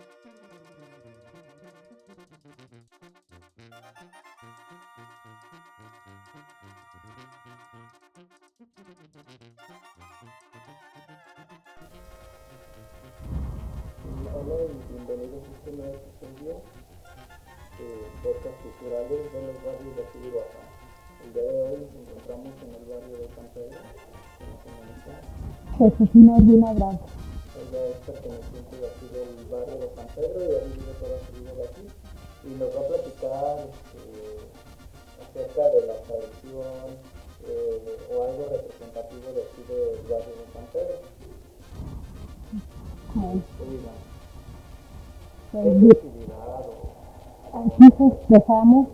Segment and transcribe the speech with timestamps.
[0.00, 0.08] Hola
[14.64, 16.62] y bienvenidos a este nuevo episodio
[17.76, 17.86] de
[18.22, 20.18] Podcast Culturales de los barrios de aquí.
[21.24, 23.80] El día de hoy nos encontramos en el barrio de San Pedro,
[24.40, 25.20] en la comunidad.
[25.78, 27.06] Urbina Branco.
[27.60, 28.49] Ella es perteneciente
[28.80, 31.86] de aquí del barrio de San Pedro y ha vivido toda su vida de aquí.
[32.44, 34.40] Y nos va a platicar este,
[35.20, 36.96] acerca de la tradición
[37.44, 40.96] eh, o algo representativo de aquí del barrio de San Pedro.
[43.14, 43.92] Urbina,
[45.52, 46.90] pues, ¿Qué festividad o
[47.52, 48.88] aquí festejamos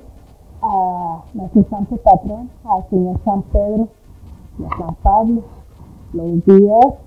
[0.62, 3.88] a nuestro santo patrón, al señor San Pedro
[4.58, 5.42] y a San Pablo.
[6.12, 7.05] Los días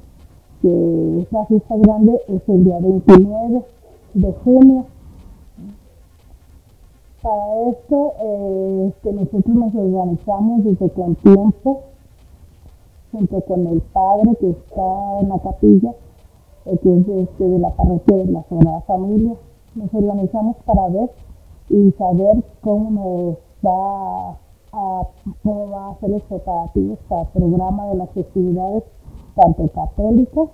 [0.61, 3.63] que la fiesta grande es el día 29
[4.13, 4.85] de junio.
[7.21, 11.81] Para esto, eh, que nosotros nos organizamos desde con tiempo,
[13.11, 15.93] junto con el padre que está en la capilla,
[16.65, 19.33] eh, que es de, este, de la parroquia de la Sagrada Familia.
[19.75, 21.09] Nos organizamos para ver
[21.69, 24.31] y saber cómo nos va
[24.71, 25.07] a,
[25.43, 28.83] cómo va a hacer los preparativos para el programa de las festividades,
[29.35, 30.49] tanto católicas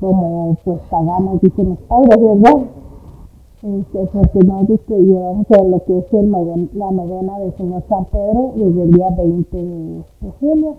[0.00, 2.62] como pues paganas, dicen los padres, ¿verdad?
[3.62, 8.52] Este, porque nosotros que llevamos a lo que es la novena del Señor San Pedro
[8.56, 10.76] desde el día 20 de, de junio.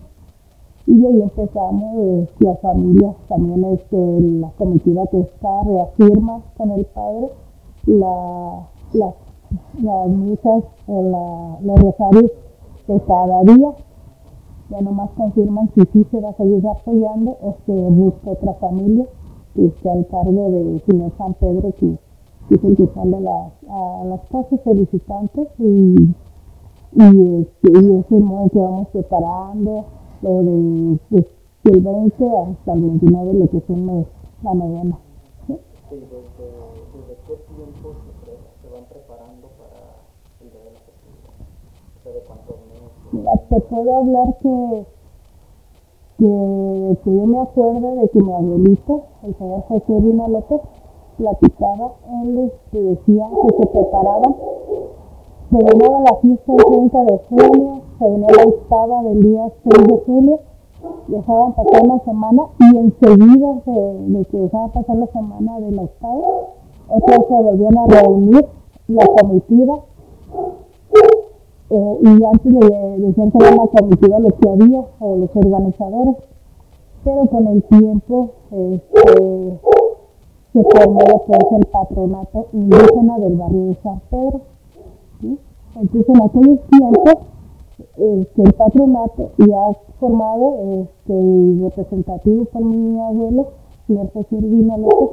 [0.88, 6.72] Y de ahí empezamos, eh, la familia, también este, la comitiva que está reafirma con
[6.72, 7.30] el padre
[7.86, 9.14] la, las,
[9.82, 12.32] las misas o los rosarios
[12.88, 13.74] de cada día.
[14.72, 19.06] Ya nomás confirman si sí se va a seguir apoyando o se busca otra familia
[19.54, 21.98] que esté al cargo del señor San Pedro, que,
[22.56, 23.52] es el que sale a las,
[24.06, 26.14] las casas solicitantes y
[26.94, 29.86] y, este, y es el modo que vamos preparando,
[30.22, 31.26] lo de pues,
[31.64, 34.06] del 20 hasta el 29, lo que son
[34.44, 34.98] la novena.
[35.48, 35.56] ¿sí?
[35.90, 36.52] Sí, desde,
[36.92, 39.80] desde qué tiempo se, pre- se van preparando para
[40.42, 41.32] el de festividad.
[41.96, 42.92] O sea, de cuántos meses.
[42.92, 44.86] Mira, te puedo hablar que,
[46.18, 50.62] que, que yo me acuerdo de que mi abuelito, el señor José Rina López,
[51.18, 54.36] platicaba, él este, decía que se preparaban,
[55.50, 59.88] se venía la fiesta el 30 de junio, se venía la octava del día 6
[59.88, 60.40] de julio,
[61.08, 65.82] dejaban pasar una semana y enseguida de, de que dejaban pasar la semana de la
[65.82, 66.28] octava,
[66.88, 68.46] otra se volvían a reunir
[68.88, 69.80] la comitiva
[71.72, 76.16] eh, y antes de, que era la comitiva lo que había o los organizadores
[77.04, 79.60] pero con el tiempo este,
[80.54, 84.42] se formó lo que es el patronato indígena del barrio de San Pedro
[85.76, 87.14] entonces en aquellos tiempos
[87.98, 93.48] este, el patronato ya formado este, y representativo por mi abuelo
[94.14, 95.10] José Urbina López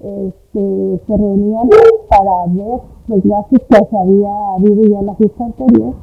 [0.00, 1.68] este, se reunían
[2.08, 5.94] para ver los gastos que se había habido ya en la fiesta anterior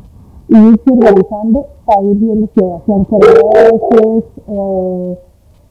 [0.48, 5.20] y irse organizando para ir viendo si hacían cervezas eh,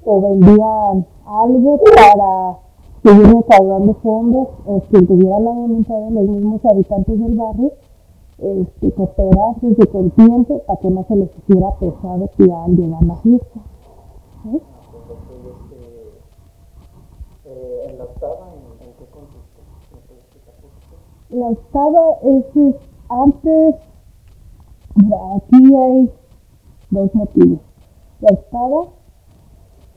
[0.05, 2.59] o vendían algo para
[3.03, 7.73] seguir recaudando fondos, este, tuvieran la voluntad de los mismos habitantes del barrio,
[8.39, 13.05] este, cooperar desde con tiempo para que no se les hiciera pesado que al llegar
[13.05, 13.61] la fiesta.
[14.55, 15.79] este,
[17.45, 19.55] eh, en la octava, ¿en, en qué consiste?
[21.35, 22.77] La octava es, es
[23.09, 23.75] antes,
[25.35, 26.13] aquí hay
[26.91, 27.59] dos motivos.
[28.21, 28.85] La octava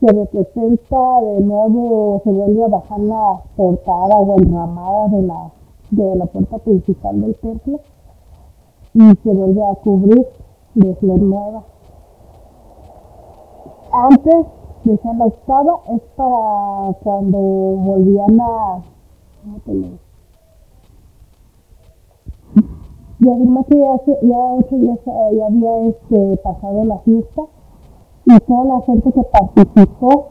[0.00, 5.50] se representa de nuevo, se vuelve a bajar la portada o enramada de la,
[5.92, 7.80] de la puerta principal del templo
[8.94, 10.26] y se vuelve a cubrir
[10.74, 11.62] de flor nueva.
[13.92, 14.46] Antes,
[14.82, 18.82] decían la octava, es para cuando volvían a,
[19.44, 19.98] ¿cómo lo digo?
[23.28, 27.42] Y además que ya, ocho días ya había este, pasado la fiesta
[28.24, 30.28] y toda la gente que participó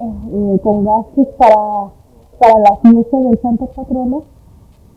[0.00, 1.92] eh, con gastos para,
[2.40, 4.24] para la fiesta del Santo Patrono,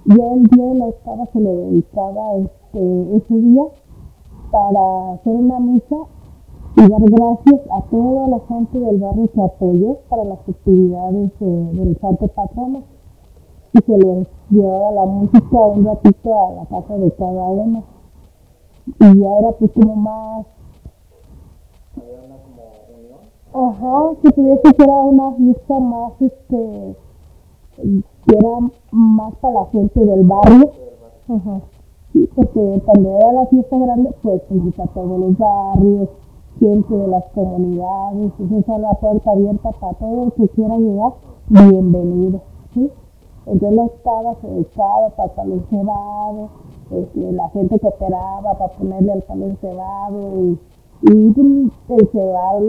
[0.05, 3.65] ya el día de la octava se le dedicaba este, ese día
[4.49, 5.97] para hacer una misa
[6.75, 11.99] y dar gracias a toda la gente del barrio que apoyó para las actividades del
[12.01, 12.81] Santo Patrono
[13.73, 17.83] y se les llevaba la música un ratito a la casa de cada uno
[18.99, 20.45] y ya era pues como más
[23.53, 26.95] Ajá, si tuviese que era una fiesta más, este,
[27.75, 28.59] que era
[28.91, 30.71] más para la gente del barrio.
[31.27, 31.61] Ajá.
[32.13, 36.09] Sí, porque cuando era la fiesta grande, pues invita a todos los barrios,
[36.59, 41.13] gente de las comunidades, entonces la puerta abierta para todo el que quiera llegar,
[41.49, 42.41] bienvenido,
[42.73, 42.89] ¿sí?
[43.45, 46.49] Entonces la octava se echaba para el palo cebado,
[46.91, 50.59] este, la gente operaba para ponerle el palo cebado y
[51.03, 52.59] y el cebado,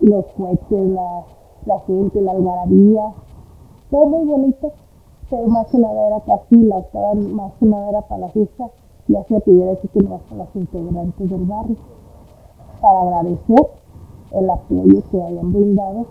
[0.00, 1.24] los cohetes, la,
[1.66, 3.12] la gente, la algarabía,
[3.90, 4.72] todo muy bonito,
[5.28, 8.70] pero más que nada era casi la estaba más que nada era para la fiesta,
[9.08, 11.76] ya se pidiera que tenía a los integrantes del barrio,
[12.80, 13.70] para agradecer
[14.30, 16.06] el apoyo que habían brindado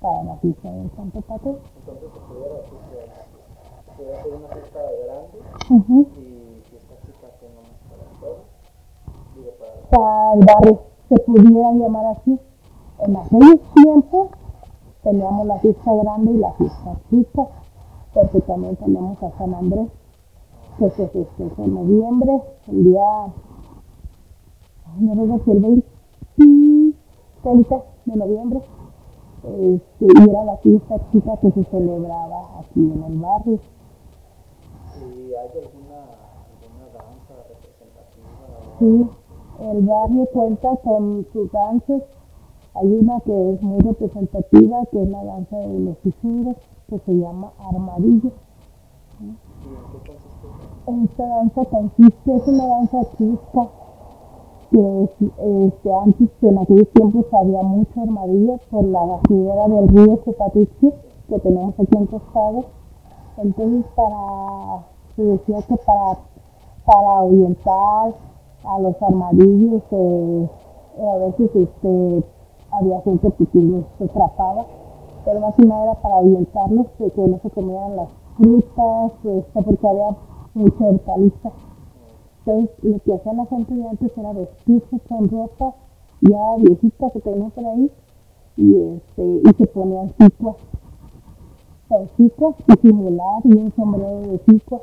[0.00, 1.56] para la fiesta del Santo Patrón.
[6.16, 7.46] Y fiesta chica que
[7.88, 8.44] para todos.
[9.90, 12.38] Para el barrio se pudiera llamar así.
[13.00, 14.28] En aquellos tiempos
[15.02, 17.48] teníamos la fiesta grande y la fiesta chica,
[18.14, 19.88] porque también tenemos a San Andrés,
[20.78, 23.26] que se festeja en noviembre, el día,
[25.00, 26.98] no recuerdo si el 20,
[27.42, 28.60] 30 de noviembre,
[29.42, 33.58] este, y era la fiesta chica que se celebraba aquí en el barrio.
[38.78, 39.08] Sí
[39.60, 42.02] el barrio cuenta con sus danzas.
[42.74, 46.56] Hay una que es muy representativa, que es la danza de los fisuras,
[46.88, 48.30] que se llama armadillo.
[50.86, 53.68] Esta danza consiste, es una danza chusca,
[54.70, 60.92] que este, antes en aquellos tiempos había mucho armadillo por la bajadera del río Patricio
[61.28, 62.64] que tenemos aquí en Costado.
[63.38, 66.18] Entonces para, se decía que para,
[66.84, 68.14] para orientar
[68.64, 70.48] a los armadillos, eh,
[70.98, 72.24] a veces este,
[72.70, 74.66] había gente que los atrapaba,
[75.24, 79.88] pero más que nada era para ahuyentarlos, que no se comieran las frutas, este, porque
[79.88, 80.16] había
[80.54, 81.50] mucha hortaliza.
[82.46, 85.74] Entonces, lo que hacía la gente de antes era vestirse con ropa
[86.20, 87.90] ya viejita que tenían por ahí
[88.56, 90.56] y, este, y se ponían cicuas,
[91.88, 94.82] con cicuas y simular y un sombrero de cicuas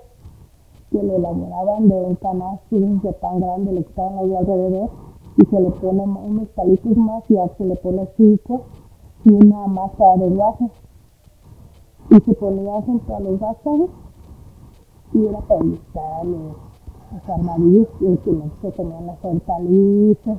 [0.91, 4.89] que lo elaboraban de un canasto de pan grande, le quitaban ahí alrededor
[5.38, 8.61] y se le ponen unos palitos más y se le pone cinco
[9.25, 10.69] y una masa de guaje
[12.11, 13.89] y se ponía junto a los vástagos
[15.13, 16.56] y era para evitar los,
[17.13, 20.38] los armadillos que no se comían las hortalizas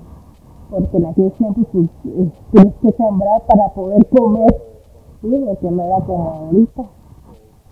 [0.70, 4.73] porque en aquellos tiempos pues, eh, tienes que sembrar para poder comer
[5.24, 6.82] sí, porque no era como ahorita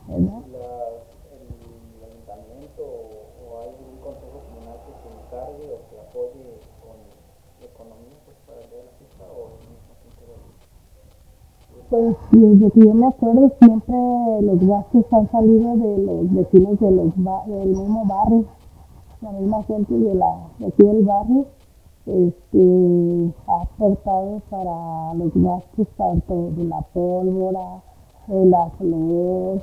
[0.08, 0.42] ¿verdad?
[11.90, 13.96] Pues desde que yo me acuerdo siempre
[14.40, 17.14] los gastos han salido de los vecinos de los
[17.46, 18.44] del mismo barrio,
[19.20, 21.46] la misma gente de, la, de aquí del barrio
[22.06, 27.82] este, ha aportado para los gastos tanto de la pólvora,
[28.26, 29.62] de la flor,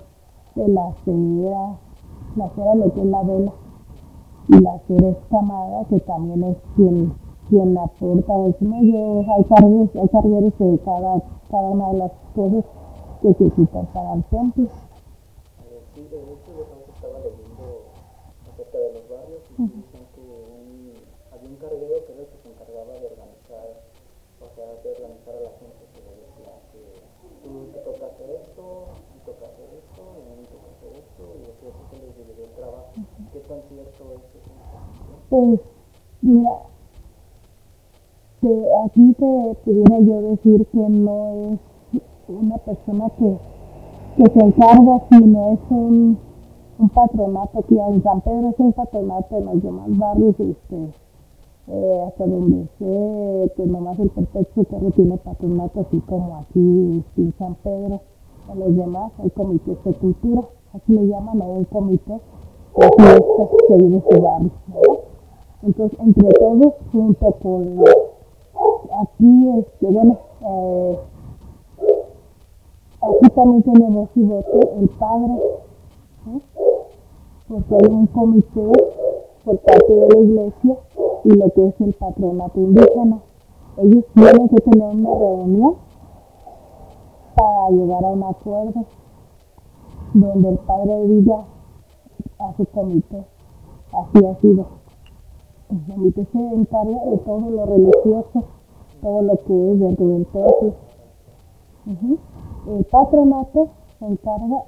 [0.56, 1.78] de la cera,
[2.36, 3.52] la cera lo que es la vela
[4.48, 7.14] y la cera escamada que también es quien
[7.50, 8.82] quien aporta ¿no?
[8.84, 12.64] Yo, hay cargueros, hay cargueros de cada, cada una de las cosas
[13.22, 14.66] que se quitan para el templo.
[14.66, 17.90] Eh, sí, de hecho yo también estaba leyendo
[18.54, 19.74] acerca de los barrios y uh -huh.
[19.82, 20.94] dicen que un,
[21.34, 23.68] había un carguero que era el que se encargaba de organizar,
[24.40, 26.82] o sea, de organizar a la gente, que le decía que
[27.42, 30.92] tú te toca hacer esto, y toca hacer esto, y a mí me toca hacer
[31.02, 32.94] esto, y así así que les dividió el trabajo.
[32.94, 33.26] Uh -huh.
[33.34, 34.54] ¿Qué tan cierto es eso?
[35.30, 35.60] Pues,
[36.24, 36.50] mira,
[38.42, 41.60] que aquí te pudiera yo decir que no es
[42.28, 43.38] una persona que,
[44.18, 46.18] que se encarga, sino es un,
[46.80, 50.94] un patronato aquí en San Pedro es un patronato en los demás barrios, este,
[51.68, 57.34] eh, hasta donde sé que nomás el perfecto perro tiene patronato así como aquí en
[57.38, 58.00] San Pedro,
[58.52, 60.42] en los demás hay comités de cultura,
[60.74, 62.20] así le llaman, o un comité
[62.80, 65.09] fiestas de su barrio.
[65.62, 67.84] Entonces, entre todos, junto con
[69.02, 71.00] aquí, este, bueno, eh,
[73.02, 75.34] aquí también voz y voto el padre,
[77.48, 78.72] porque hay un comité
[79.44, 80.78] por parte de la iglesia
[81.26, 83.20] y lo que es el patronato indígena.
[83.78, 85.76] Ellos tienen que tener una reunión
[87.36, 88.86] para llegar a un acuerdo
[90.14, 91.46] donde el padre diga
[92.40, 93.24] a su comité,
[93.94, 94.79] así ha sido.
[95.70, 98.44] El comité se encarga de todo lo religioso,
[99.04, 100.74] todo lo que es dentro del templo.
[102.68, 103.68] El patronato
[104.00, 104.64] se encarga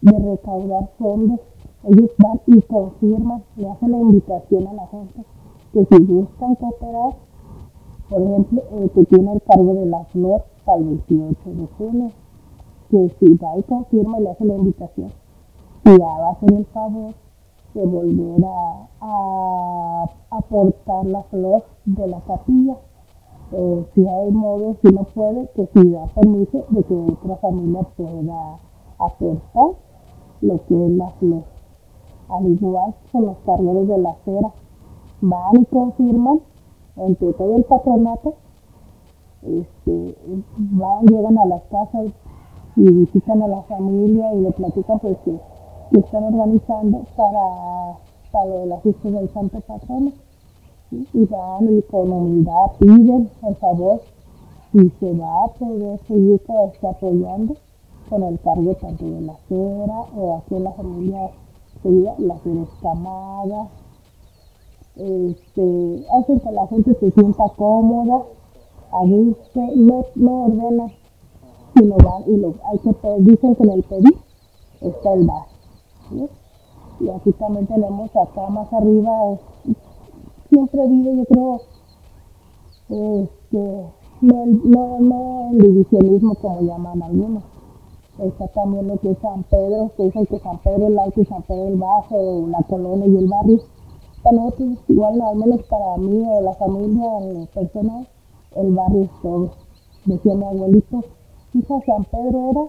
[0.00, 1.40] de recaudar fondos.
[1.84, 5.24] Ellos van y confirman, le hacen la invitación a la gente
[5.72, 7.12] que si gustan cooperar,
[8.08, 12.10] por ejemplo, el que tiene el cargo de la flor para el 28 de junio,
[12.90, 15.12] que si va y confirma y le hace la invitación,
[15.84, 17.12] y ya va a hacer el favor
[17.74, 18.44] de volver
[19.00, 22.76] a, aportar la flor de la capilla.
[23.52, 27.82] Eh, si hay modo, si no puede, que si da permiso de que otra familia
[27.96, 28.58] pueda
[28.98, 29.70] aportar
[30.40, 31.42] lo que es la flor.
[32.28, 34.52] Al igual con los cargueros de la cera,
[35.20, 36.40] van y confirman
[36.96, 38.34] entre todo el patronato,
[39.42, 40.16] este,
[40.56, 42.12] van, llegan a las casas
[42.76, 45.38] y visitan a la familia y le platican pues que,
[45.98, 47.98] están organizando para,
[48.32, 50.12] para lo de la fiesta del Santo Patrono.
[50.90, 54.00] Y van y con humildad piden el favor
[54.72, 57.56] si se va a poder seguir este, apoyando
[58.08, 61.30] con el cargo tanto de la cera o aquí en la familia
[61.82, 63.68] seguida la cera escamada
[65.00, 68.22] este, hacen que la gente se sienta cómoda,
[68.92, 70.92] a no, no ordenan,
[71.74, 74.16] sino van y lo, hay que dicen que en el pedir
[74.80, 75.49] está el dar.
[76.12, 79.38] Y aquí también tenemos acá más arriba,
[80.48, 81.60] siempre vive yo creo,
[82.88, 83.86] este,
[84.20, 87.44] no, no, no el divisionismo como llaman algunos.
[88.18, 91.24] Está también lo que es San Pedro, que dicen que San Pedro el Alto y
[91.24, 93.60] San Pedro el Bajo, la colonia y el barrio
[94.22, 98.06] para nosotros, igual al menos para mí o la familia o personal,
[98.56, 99.50] el barrio es todo.
[100.04, 101.04] Decía mi abuelito,
[101.54, 102.62] hija San Pedro era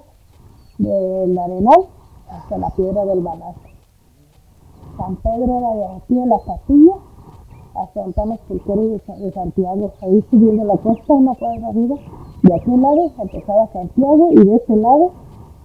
[0.78, 1.88] del Arenal
[2.32, 3.60] hasta la Piedra del Balazo.
[4.98, 6.94] San Pedro era de aquí de la capilla
[7.76, 11.96] hasta Santana Escultero de Santiago, ahí subiendo la costa, una cuadra arriba,
[12.42, 15.12] de aquel lado empezaba Santiago y de este lado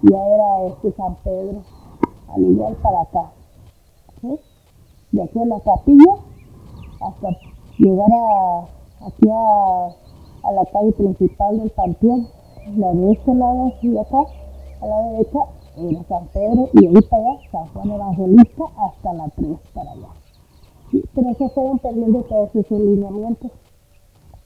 [0.02, 1.62] ya era este San Pedro,
[2.28, 3.32] al igual para acá
[5.12, 6.12] de aquí a la capilla
[7.00, 7.28] hasta
[7.78, 8.60] llegar a,
[9.06, 12.28] aquí a, la calle principal del panteón,
[12.76, 14.18] la de este lado y acá,
[14.80, 15.38] a la derecha,
[15.76, 20.08] era San Pedro y ahí para allá, San Juan Evangelista hasta la 3 para allá.
[21.14, 23.50] pero se fueron perdiendo todos esos lineamientos.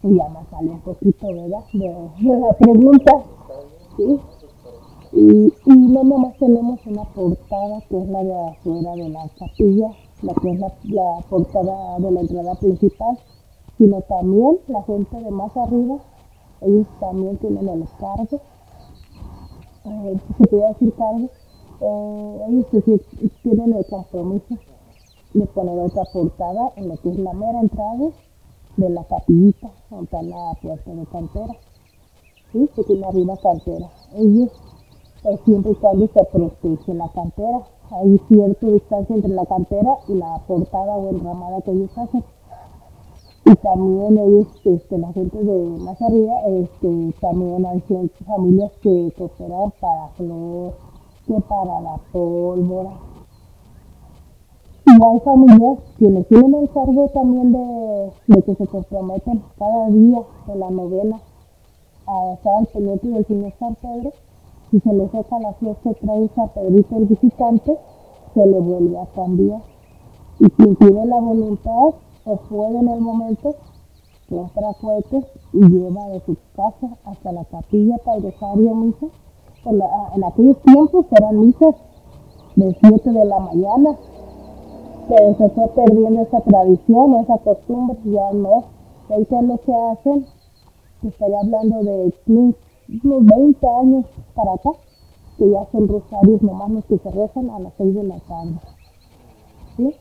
[0.03, 1.65] Y ya me sale un poquito, ¿verdad?
[1.73, 3.13] De, la pregunta.
[3.97, 4.21] ¿sí?
[5.13, 9.91] Y, y no nomás tenemos una portada que es la de afuera de la capilla,
[10.23, 13.19] la que es la, portada de la entrada principal,
[13.79, 15.99] sino también la gente de más arriba,
[16.61, 18.41] ellos también tienen el cargo,
[19.91, 20.17] eh,
[20.49, 21.29] puede decir cargo,
[21.81, 23.01] eh, ellos
[23.43, 24.55] tienen el compromiso
[25.35, 28.11] de poner otra portada en lo que es la mera entrada
[28.77, 31.57] de la capillita, donde está la puerta de cantera,
[32.53, 32.71] ¿sí?
[32.75, 33.91] que tiene arriba cantera.
[34.15, 34.51] Ellos,
[35.23, 40.15] pues, siempre y cuando se protege la cantera, hay cierta distancia entre la cantera y
[40.15, 42.23] la portada o enramada que ellos hacen.
[43.45, 47.83] Y también ellos, este, la gente de más arriba, este, también hay
[48.27, 50.75] familias que cooperan para flor,
[51.27, 52.93] que para la pólvora.
[54.87, 60.23] Y hay familias quienes tienen el cargo también de, de que se comprometen cada día
[60.47, 61.21] de la novena
[62.07, 64.13] a estar al pendiente del Señor San Pedro
[64.71, 67.77] si se le saca la flor que trae San Pedrito el visitante,
[68.35, 69.63] se le vuelve a cambiar.
[70.39, 71.95] Y quien tiene la voluntad
[72.25, 73.55] o puede en el momento,
[74.29, 79.07] compra cohetes y lleva de su casa hasta la capilla para rosario misa.
[80.15, 81.75] en aquellos tiempos eran misas
[82.57, 83.97] de 7 de la mañana,
[85.09, 88.65] pero se fue perdiendo esa tradición, esa costumbre, ya no.
[89.09, 90.27] Ahorita lo que hacen,
[91.03, 92.71] estaría hablando de 15
[93.05, 94.71] unos 20 años para acá,
[95.39, 98.61] que ya son rosarios nomás los que se rezan a las 6 de la tarde.
[99.77, 99.95] ¿Sí?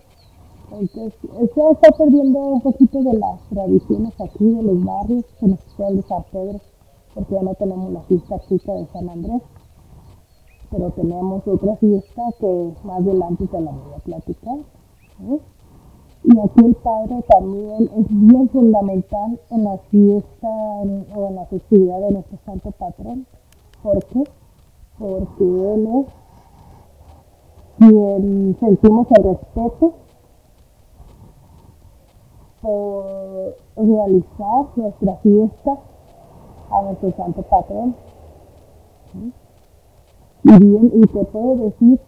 [0.72, 5.96] Entonces, se está perdiendo un poquito de las tradiciones aquí de los barrios, en especial
[5.96, 6.60] de San Pedro,
[7.16, 9.42] porque ya no tenemos la fiesta chica de San Andrés.
[10.72, 14.58] pero tenemos otra fiesta que más adelante te la voy a platicar.
[15.24, 15.40] ¿eh?
[16.24, 22.00] Y aquí el padre también es bien fundamental en la fiesta o en la festividad
[22.02, 23.26] de nuestro santo patrón.
[23.82, 24.06] ¿Por?
[25.00, 26.06] Porque él es
[27.80, 29.94] quien sentimos el respeto
[32.62, 35.78] por realizar nuestra fiesta
[36.72, 37.96] a nuestro santo patrón.
[40.44, 42.00] Y bien, y te puedo decir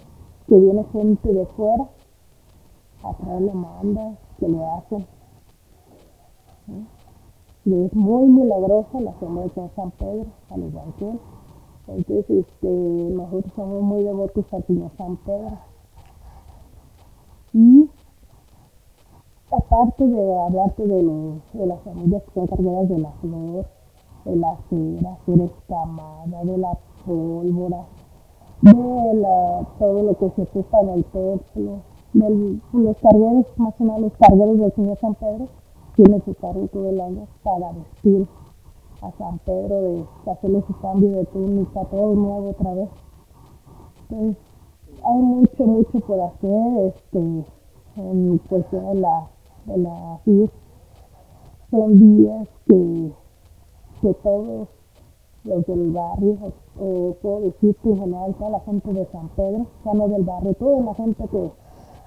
[0.48, 1.88] que viene gente de fuera
[3.04, 5.06] a traerle mandas que le hacen.
[7.66, 11.20] Es muy milagrosa la sombra de San Pedro, al igual que él.
[11.88, 15.58] Entonces, este, nosotros somos muy devotos al Señor San Pedro.
[17.54, 17.90] Y
[19.52, 23.66] aparte de hablarte de, de las familias que son cargadas de la flor,
[24.26, 27.86] de la cera, de escamada, de la pólvora,
[28.62, 31.80] de la, todo lo que se puso en el templo,
[32.14, 35.48] de los cargueros, más o menos los cargueros del Señor San Pedro,
[35.96, 38.28] tiene su cargo todo el año para vestir
[39.02, 42.90] a San Pedro, de hacerle su cambio de túnica, todo nuevo otra vez.
[44.10, 44.38] Entonces,
[45.04, 47.46] hay mucho, mucho por hacer este,
[47.98, 49.28] en cuestión de la,
[49.66, 50.20] de la.
[51.70, 53.12] Son días que,
[54.02, 54.68] que todos
[55.44, 56.38] los del barrio,
[56.80, 60.54] o puedo decirte en general toda la gente de San Pedro, ya no del barrio,
[60.56, 61.52] toda la gente que,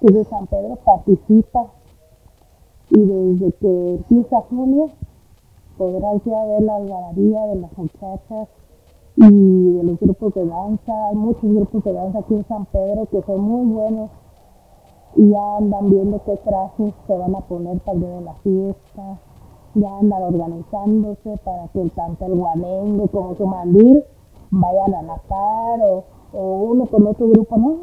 [0.00, 1.66] que de San Pedro participa
[2.90, 4.90] y desde que empieza junio
[5.78, 8.48] podrás ya ver la algarabía de las muchachas
[9.16, 11.08] y de los grupos de danza.
[11.08, 14.10] Hay muchos grupos de danza aquí en San Pedro que son muy buenos
[15.16, 18.34] y ya andan viendo qué trajes se van a poner para el día de la
[18.34, 19.18] fiesta.
[19.74, 24.04] Ya andan organizándose para que tanto el guanengo como su mandil
[24.50, 27.56] vayan a la par o, o uno con otro grupo.
[27.56, 27.76] No,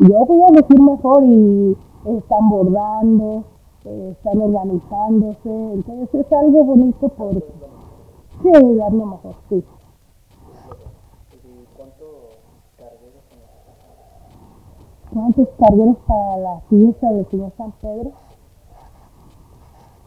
[0.00, 1.76] yo voy a decir mejor y
[2.06, 3.44] están bordando
[3.84, 7.42] eh, están organizándose, entonces es algo bonito porque
[8.42, 9.64] sí, mejor, sí.
[15.12, 18.12] ¿Cuántos cargueros para la fiesta del Señor San Pedro?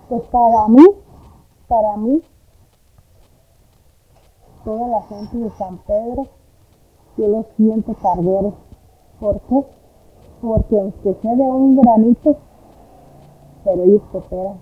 [0.08, 0.84] Pues para mí,
[1.68, 2.22] para mí,
[4.64, 6.28] toda la gente de San Pedro,
[7.18, 8.54] yo lo siento cargueros.
[9.20, 9.66] ¿Por qué?
[10.42, 12.38] Porque aunque sea de un granito,
[13.66, 14.58] pero ellos cooperan.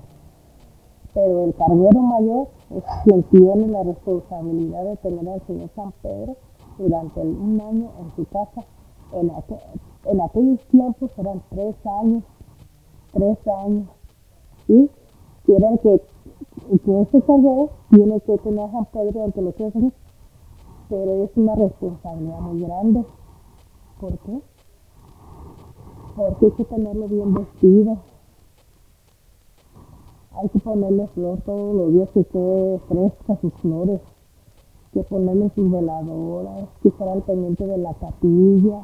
[1.14, 6.36] Pero el carguero mayor es quien tiene la responsabilidad de tener al Señor San Pedro
[6.80, 8.64] durante un año en su casa.
[9.14, 9.30] En,
[10.06, 12.24] en aquellos tiempos eran tres años,
[13.14, 13.88] tres años.
[14.68, 14.90] ¿sí?
[15.46, 16.02] Quieren que,
[16.84, 19.74] que ese carguero tiene que tener a San Pedro durante los tres
[20.92, 23.06] pero es una responsabilidad muy grande.
[24.00, 24.42] ¿Por qué?
[26.18, 27.98] Porque hay que tenerlo bien vestido,
[30.34, 34.02] hay que ponerle flor todos los días que esté fresca sus flores,
[34.92, 38.82] que ponerle sus veladoras, que estar al pendiente de la capilla,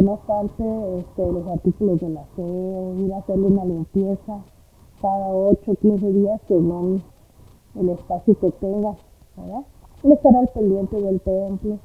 [0.00, 0.64] no falte
[0.98, 4.40] este, los artículos del aseo, ir a hacerle una limpieza
[5.00, 7.02] cada 8 o 15 días según
[7.74, 8.94] el espacio que tenga,
[9.36, 9.62] ¿verdad?
[10.04, 11.78] Y estar al pendiente del templo,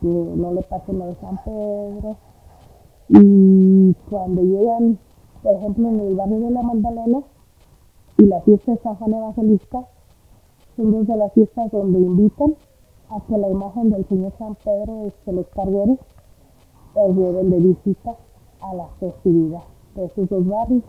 [0.00, 2.16] que no le pase lo de San Pedro.
[3.08, 4.98] Y cuando llegan,
[5.42, 7.22] por ejemplo, en el barrio de la Magdalena,
[8.18, 9.86] y la fiesta de San Juan Evangelista
[10.76, 12.54] son dos de las fiestas donde invitan
[13.10, 15.98] a que la imagen del Señor San Pedro, este, los cargueros,
[17.04, 18.16] lleven de visita
[18.60, 19.62] a la festividad
[19.94, 20.84] de esos dos barrios.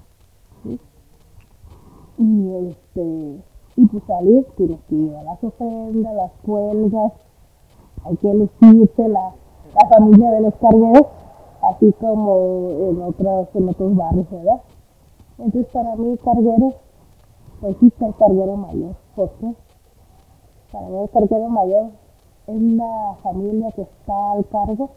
[2.18, 3.44] Y este
[3.76, 7.14] y pues salir tienes que llevar las ofrendas, las cuelgas,
[8.06, 9.36] hay que lucirse la,
[9.76, 11.06] la familia de los cargueros,
[11.62, 14.62] así como en otros, en otros barrios, ¿verdad?
[15.38, 16.74] Entonces para mí cargueros
[17.62, 18.96] existe el carguero mayor.
[19.16, 19.54] ¿Por qué?
[20.72, 21.92] Para mí el carguero mayor
[22.48, 24.90] es la familia que está al cargo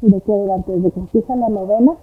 [0.00, 1.96] de que durante desde que empieza la novena,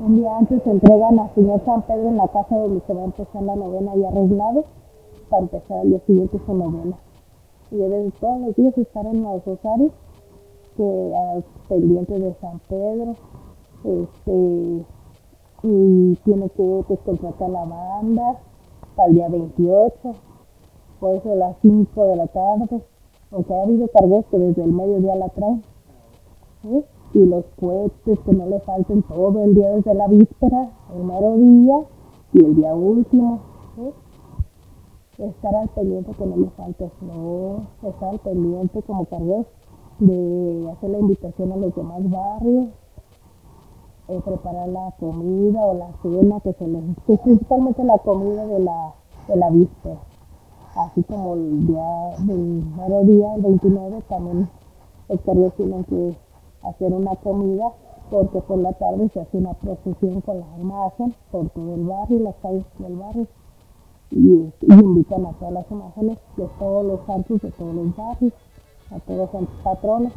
[0.00, 3.02] un día antes se entregan al Señor San Pedro en la casa donde se va
[3.02, 4.64] a empezar la novena y arreglado
[5.30, 6.96] para empezar el día siguiente su novena.
[7.70, 9.92] Y deben todos los días estar en los rosarios,
[10.76, 13.14] que pendientes de San Pedro,
[13.84, 14.84] este,
[15.62, 18.38] y tiene que pues, contratar la banda
[18.96, 19.94] para el día 28,
[21.00, 22.82] por eso a las 5 de la tarde,
[23.30, 25.62] aunque ha habido cargueros que desde el mediodía la traen.
[27.14, 31.36] Y los cohetes que no le falten todo el día desde la víspera, el mero
[31.36, 31.84] día
[32.32, 33.40] y el día último.
[35.18, 39.46] Estar al pendiente que no le falte flor, estar al pendiente como cargueros
[40.00, 42.66] de hacer la invitación a los demás barrios,
[44.08, 46.82] eh, preparar la comida o la cena que se les,
[47.22, 48.94] principalmente la comida de la,
[49.28, 50.00] de la víspera,
[50.76, 54.48] así como el día del mero día, el 29, también
[55.56, 56.16] tienen que
[56.64, 57.72] hacer una comida
[58.10, 62.20] porque por la tarde se hace una procesión con la imagen por todo el barrio,
[62.20, 63.26] las calles del barrio
[64.10, 68.32] y, invitan a todas las imágenes de todos los santos de todos los barrios,
[68.90, 70.12] a todos los patrones.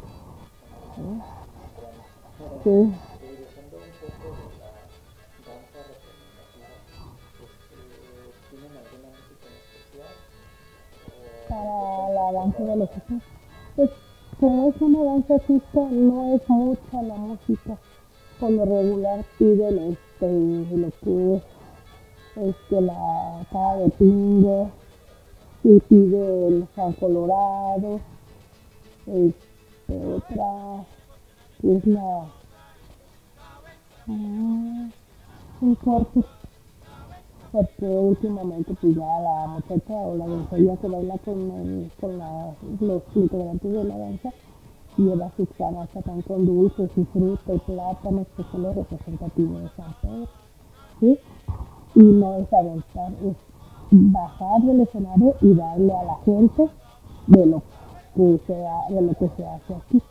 [2.63, 2.93] Sí.
[11.49, 14.06] Para la danza de los hijos.
[14.39, 17.77] Como es una danza artista, no es mucha la música.
[18.39, 21.43] Por lo regular piden este, lo que es
[22.35, 24.69] este, la cara de pingo,
[25.63, 27.99] y pide el San Colorado,
[29.07, 30.85] este, otra,
[31.63, 32.27] es la,
[34.07, 34.89] ah,
[35.61, 36.23] un corto,
[37.57, 42.19] porque últimamente pues ya la muchacha o la doncella que baila con, con
[42.79, 44.31] los integrantes de la danza
[44.97, 49.69] lleva sus canastas tan con dulces y fruta y plátanos que son los representativos de
[49.75, 50.27] San Pedro.
[50.99, 51.19] ¿sí?
[51.97, 53.35] y no es aventar, es
[53.89, 56.69] bajar del escenario y darle a la gente
[57.25, 57.63] de lo
[58.15, 58.53] que se,
[58.93, 60.01] de lo que se hace aquí.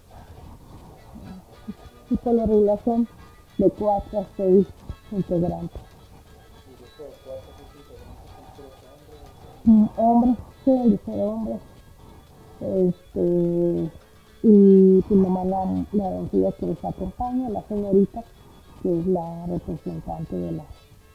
[2.11, 3.07] Y por la regulación
[3.59, 4.67] de 4 a 6
[5.13, 5.86] integrantes.
[9.67, 11.61] Hombres, sí, ser hombres.
[12.61, 13.91] Este,
[14.43, 18.23] y pues nomás la, la doncella que les acompaña, la señorita,
[18.83, 20.65] que es la representante de la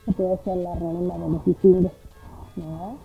[0.05, 1.91] se puede hacer la reina de los vikingos,
[2.55, 2.97] ¿no?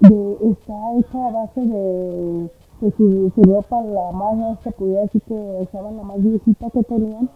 [0.00, 5.22] De, está hecha a base de, de su, su, ropa, la más, se pudiera decir
[5.22, 7.30] que usaban la más viejita que tenían.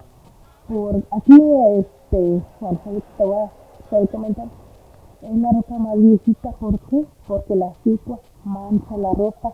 [0.68, 1.38] Por aquí,
[1.78, 2.80] este, bueno,
[3.16, 3.50] te voy a,
[3.88, 4.48] te comentar,
[5.22, 7.04] es la ropa más viejita, ¿por qué?
[7.28, 9.52] Porque la cicua mancha la ropa.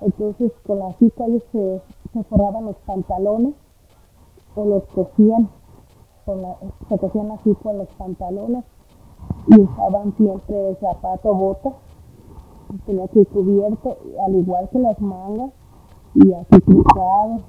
[0.00, 1.82] Entonces, con la cicua ellos se,
[2.14, 3.54] se forraban los pantalones
[4.56, 5.50] o los cosían,
[6.24, 6.56] con la,
[6.88, 8.64] se cosían así con los pantalones
[9.48, 11.72] y usaban siempre zapato bota,
[12.86, 15.52] tenía que ir cubierto, al igual que las mangas,
[16.14, 17.40] y así cruzado,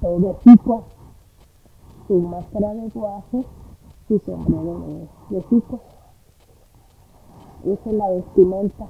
[0.00, 0.84] todo de pico,
[2.06, 3.44] su máscara de guaje,
[4.08, 5.38] su sombrero de, de
[7.72, 8.86] Esa es la vestimenta.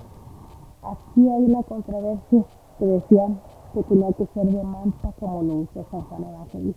[0.82, 2.44] Aquí hay una controversia
[2.78, 3.40] que decían
[3.72, 6.74] que tenía que ser de manta como lo usa San Juan.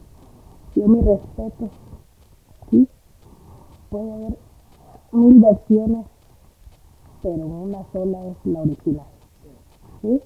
[0.76, 1.70] Yo mi respeto,
[2.70, 2.88] ¿sí?
[3.90, 4.38] Puede haber
[5.12, 6.06] mil versiones,
[7.24, 9.08] pero una sola es la original.
[10.02, 10.22] ¿sí?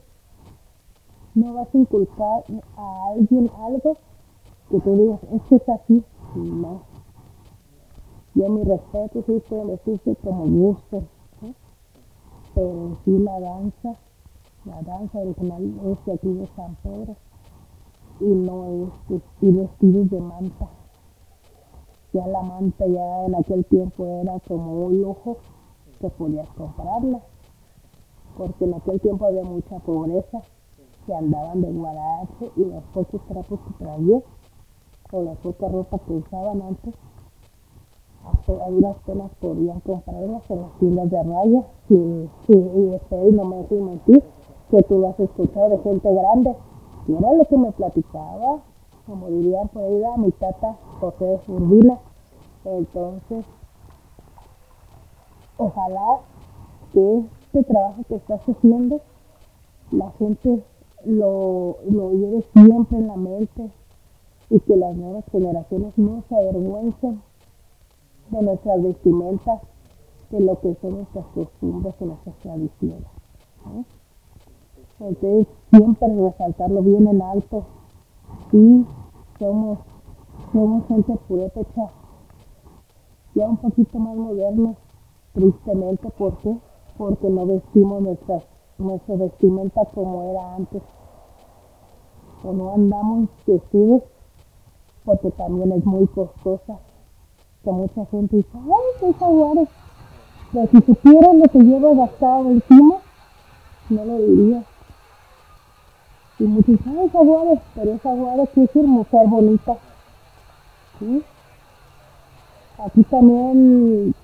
[1.35, 2.43] No vas a inculcar
[2.75, 3.95] a alguien algo
[4.71, 6.03] que tú digas, es que es así.
[6.35, 6.81] No.
[8.33, 11.07] Yo mi respeto, sí pueden decirse como gusten,
[11.41, 11.53] ¿sí?
[12.55, 13.97] pero sí la danza
[14.63, 17.15] la danza original es de aquí de San Pedro
[18.19, 20.69] y no es y vestidos de manta.
[22.13, 25.37] Ya la manta ya en aquel tiempo era como un lujo
[25.99, 27.21] que podías comprarla,
[28.37, 30.43] porque en aquel tiempo había mucha pobreza,
[31.07, 34.21] que andaban de guarache y los pocos trapos que traían,
[35.11, 36.93] o la poca ropa que usaban antes,
[38.25, 43.45] hasta a duras penas podían comprarlas en las tiendas de raya, y, y, y no
[43.45, 44.23] me dejes mentir,
[44.69, 46.55] que tú lo has escuchado de gente grande.
[47.07, 48.59] Y era lo que me platicaba,
[49.05, 51.97] como dirían por ahí, mi tata José Urbina.
[52.63, 53.43] Entonces,
[55.57, 56.19] ojalá
[56.93, 59.01] que este trabajo que estás haciendo,
[59.91, 60.63] la gente
[61.05, 63.71] lo, lo lleve siempre en la mente
[64.51, 67.21] y que las nuevas generaciones no se avergüencen
[68.31, 69.61] de nuestras vestimentas,
[70.29, 73.07] de lo que son nuestras costumbres y nuestras tradiciones.
[74.99, 77.63] Entonces, siempre resaltarlo bien en alto.
[78.51, 78.85] Y
[79.39, 79.79] somos,
[80.51, 81.89] somos gente purépecha,
[83.33, 84.75] ya un poquito más modernos,
[85.33, 86.57] tristemente, ¿por qué?
[86.97, 88.41] Porque no vestimos nuestra,
[88.77, 90.81] nuestra vestimenta como era antes.
[92.43, 94.03] O no andamos vestidos
[95.05, 96.79] porque también es muy costosa.
[97.63, 99.69] Que mucha gente dice, ay, soy jaguares.
[100.51, 102.95] Pero si supieran lo que llevo gastado encima,
[103.89, 104.63] no lo diría.
[106.39, 109.77] Y muchos dicen, ay, Jaguares, pero esa Jaguares quiere decir mujer bonita.
[112.79, 114.15] Aquí también,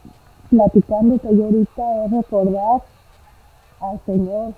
[0.49, 2.81] platicando que ahorita es recordar
[3.81, 4.53] al Señor,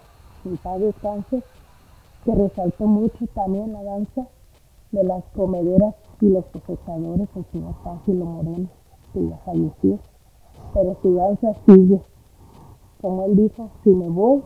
[0.46, 1.44] mi Padre descanse,
[2.24, 4.26] que resaltó mucho también la danza
[4.92, 8.68] de las comederas y los cosechadores, el señor Pángelo Moreno,
[9.14, 10.00] que ya falleció,
[10.74, 12.02] pero su danza sigue.
[13.02, 14.44] Como él dijo, si me voy,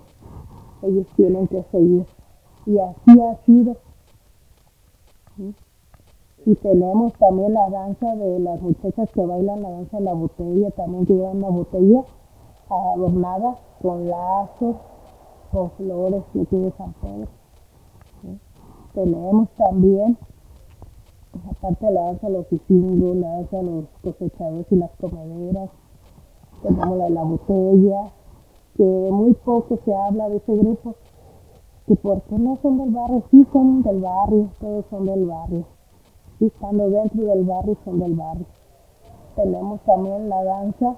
[0.83, 2.05] ellos tienen que seguir.
[2.65, 3.75] Y así ha sido.
[6.45, 10.69] Y tenemos también la danza de las muchachas que bailan la danza de la botella,
[10.71, 12.03] también que llevan una botella
[12.69, 14.75] adornada con lazos,
[15.51, 17.27] con flores, que tiene San Pedro.
[18.93, 20.17] Tenemos también,
[21.50, 25.69] aparte la danza de los isingos, la danza de los cosechadores y las comederas,
[26.62, 28.12] tenemos la de la botella,
[28.76, 30.96] que muy poco se habla de ese grupo,
[31.88, 35.65] que porque no son del barrio, sí son del barrio, todos son del barrio,
[36.39, 38.46] sí estando dentro del barrio son del barrio.
[39.36, 40.98] Tenemos también la danza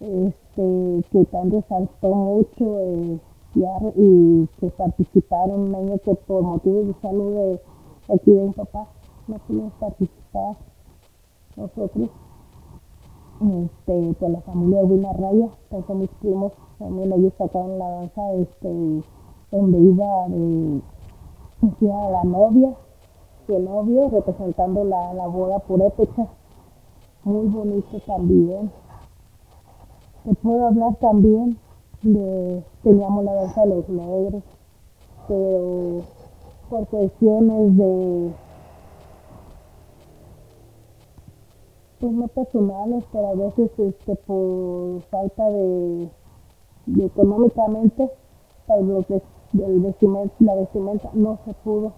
[0.00, 3.18] este, que también resaltó mucho eh,
[3.96, 7.60] y que participaron un que por motivos de salud de
[8.08, 8.88] aquí de mi papá
[9.28, 10.56] no pudimos participar
[11.56, 12.10] nosotros
[13.40, 19.02] este, la familia Urbina Raya, entonces mis primos también ellos sacaron la danza este,
[19.50, 20.80] donde iba de,
[21.80, 22.74] la novia
[23.48, 26.28] y el novio representando la, la boda purépecha,
[27.24, 28.70] muy bonito también.
[30.24, 31.58] Te puedo hablar también
[32.02, 34.42] de, teníamos la danza de los negros,
[35.26, 36.02] pero
[36.70, 38.32] por cuestiones de,
[42.02, 46.10] pues no personales, pero a veces este, por falta de,
[46.98, 48.10] económicamente,
[48.66, 49.06] para los
[49.52, 51.92] del vestimenta, la vestimenta no se pudo.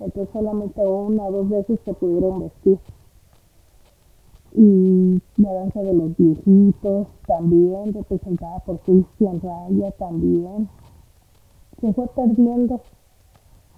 [0.00, 2.78] Entonces solamente una o dos veces se pudieron vestir.
[4.54, 10.66] Y la danza de los viejitos también, representada por Cristian Raya también,
[11.78, 12.80] se fue perdiendo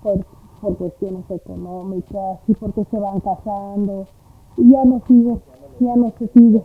[0.04, 0.24] por,
[0.60, 4.06] por cuestiones económicas y porque se van casando
[4.68, 5.40] ya no sigue,
[5.80, 6.64] ya no se sigue.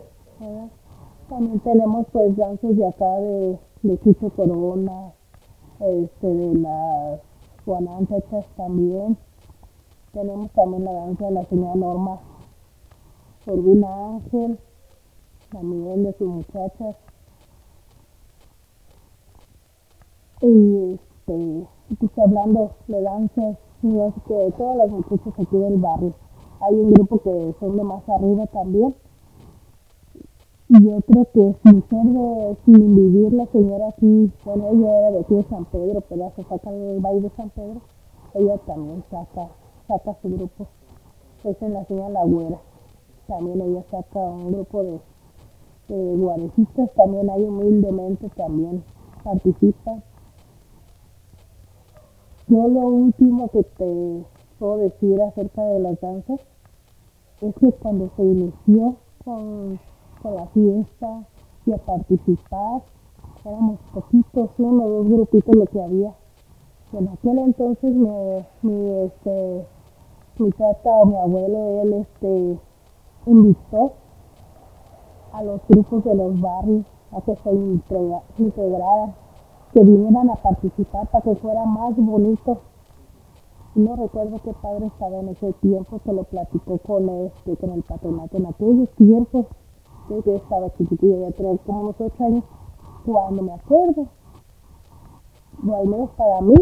[1.28, 5.12] También tenemos pues danzas de acá de, de Chicho Corona,
[5.80, 7.20] este, de las
[7.64, 9.16] Juananchachas también.
[10.12, 12.20] Tenemos también la danza de la señora Norma
[13.52, 14.58] un Ángel,
[15.50, 16.96] también de sus muchachas.
[20.40, 23.56] Y este, estoy hablando de danzas,
[24.26, 26.14] que de todas las muchachas aquí del barrio.
[26.60, 28.94] Hay un grupo que son de más arriba también.
[30.68, 35.10] Y yo creo que sin ser de, sin vivir la señora aquí, bueno, ella era
[35.12, 37.80] de aquí de San Pedro, pero se saca el baile de San Pedro,
[38.34, 39.48] ella también saca,
[39.86, 40.66] saca su grupo.
[41.44, 42.58] Es en la señora La Güera
[43.26, 45.00] también ella saca un grupo de,
[45.88, 48.84] de también hay humildemente, también
[49.22, 50.02] participa.
[52.48, 54.24] Yo lo último que te
[54.58, 56.40] puedo decir acerca de las danzas
[57.40, 59.78] es que cuando se inició con,
[60.24, 61.24] la fiesta
[61.66, 62.82] y a participar,
[63.44, 66.12] éramos poquitos, uno o dos grupitos lo que había.
[66.92, 68.08] En aquel entonces mi,
[68.62, 69.66] mi, este,
[70.38, 72.58] mi tata o mi abuelo, él este,
[73.26, 73.92] invitó
[75.32, 77.52] a los grupos de los barrios a que se
[78.38, 79.14] integraran,
[79.72, 82.58] que vinieran a participar para que fuera más bonito.
[83.76, 88.38] No recuerdo qué padre estaba en ese tiempo, se lo platicó con este, el patronato
[88.38, 89.44] en aquellos tiempos.
[90.08, 92.44] Yo estaba chiquitilla, ya tenía como unos ocho años,
[93.04, 94.06] cuando me acuerdo,
[95.66, 96.54] o al menos para mí,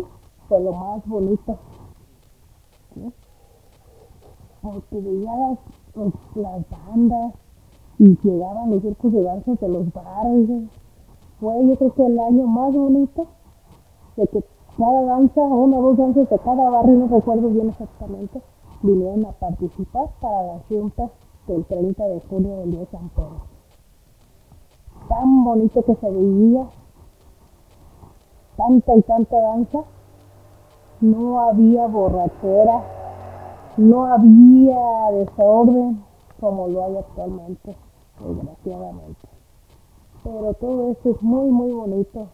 [0.48, 1.56] fue lo más bonito.
[4.60, 5.58] Porque veía las
[5.94, 7.34] pues, las bandas
[8.00, 10.64] y llegaban los circos de danza de los barrios.
[11.38, 13.28] Fue yo creo que el año más bonito
[14.16, 18.42] de que cada danza, una o dos danzas de cada barrio, no recuerdo bien exactamente,
[18.82, 21.10] vinieron a participar para las juntas
[21.46, 23.42] del 30 de junio del día de San Pedro.
[25.08, 26.66] Tan bonito que se veía,
[28.56, 29.84] tanta y tanta danza,
[31.00, 32.82] no había borrachera,
[33.76, 36.02] no había desorden
[36.40, 37.76] como lo hay actualmente,
[38.20, 39.28] desgraciadamente.
[40.22, 42.28] Pero todo esto es muy, muy bonito.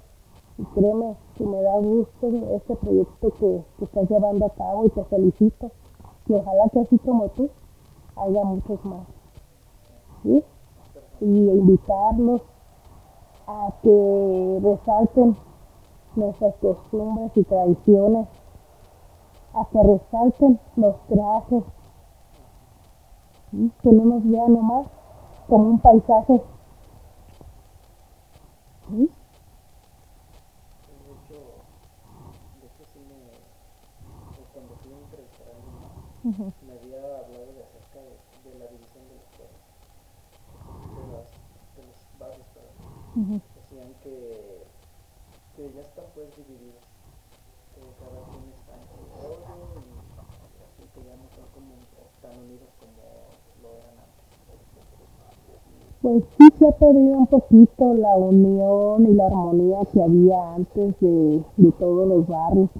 [0.61, 5.03] Y créeme que me da gusto este proyecto que, estás llevando a cabo y te
[5.05, 5.71] felicito.
[6.27, 7.49] Y ojalá que así como tú
[8.17, 9.07] haya muchos más.
[10.23, 10.45] ¿Sí?
[11.23, 12.43] Y invitarlos
[13.47, 15.35] a que resalten
[16.15, 18.29] nuestras costumbres y tradiciones
[19.55, 21.65] a que resalten los trajes,
[23.83, 24.87] que no nos vean nomás
[25.49, 26.43] como un paisaje,
[36.23, 38.13] me había hablado de acerca de,
[38.45, 39.65] de la división de los pueblos,
[40.97, 41.29] de, las,
[41.77, 43.43] de los barrios, perdón.
[43.57, 44.65] Decían que,
[45.57, 46.85] que ya están pues divididos,
[47.75, 49.49] que cada quien está en su rollo
[49.81, 51.73] y, y que ya no son como
[52.21, 53.01] tan unidos como
[53.63, 54.21] lo eran antes.
[56.03, 60.99] Pues sí se ha perdido un poquito la unión y la armonía que había antes
[61.01, 62.71] de, de todos los barrios.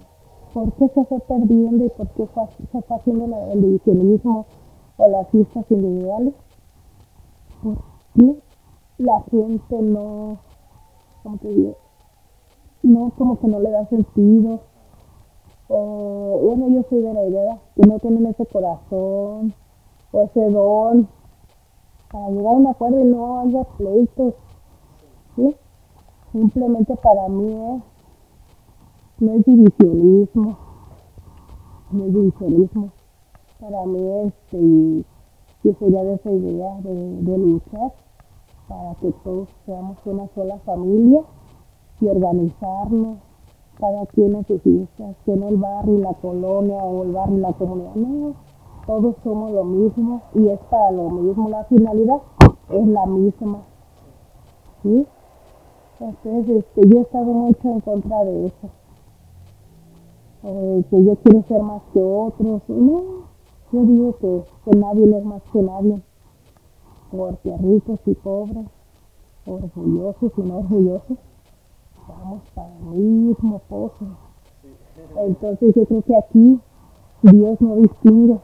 [0.53, 2.27] ¿Por qué se fue perdiendo y por qué
[2.73, 4.47] se fue haciendo el divisionismo
[4.97, 6.35] o las fiestas individuales?
[7.63, 8.41] Porque
[8.99, 10.39] la gente no,
[11.23, 11.77] ¿cómo te digo?
[12.83, 14.61] No, como que no le da sentido.
[15.69, 19.55] O, bueno, yo soy de la idea que no tienen ese corazón
[20.13, 21.09] o ese don
[22.11, 24.35] para llegar a un acuerdo y no haya pleitos.
[25.37, 25.55] ¿sí?
[26.33, 27.83] Simplemente para mí es,
[29.21, 30.57] no es divisionismo,
[31.91, 32.91] no es divisionismo.
[33.61, 35.05] Para mí este,
[35.63, 37.93] yo sería de esa idea de, luchar
[38.67, 41.23] para que todos seamos una sola familia
[42.01, 43.19] y organizarnos,
[43.79, 47.41] cada quien en sus que no el barrio y la colonia o el barrio y
[47.41, 48.35] la comunidad, no,
[48.87, 52.23] todos somos lo mismo y es para lo mismo, la finalidad
[52.71, 53.59] es la misma,
[54.83, 55.07] ¿sí?
[55.99, 58.71] Entonces, este, yo he estado mucho en contra de eso,
[60.43, 63.03] Eh, que yo quiero ser más que otros, no,
[63.73, 66.01] yo digo que, que nadie es más que nadie,
[67.11, 68.67] porque ricos y pobres,
[69.47, 71.19] orgullosos y no orgullosos,
[72.09, 74.07] vamos para el mismo pozo.
[75.17, 76.61] Entonces yo creo que aquí
[77.23, 78.39] Dios no distingue.